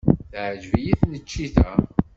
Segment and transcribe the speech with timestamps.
[0.31, 1.71] Teɛjeb-iyi tneččit-a.